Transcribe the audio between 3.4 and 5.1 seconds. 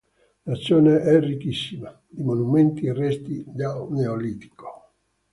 del Neolitico.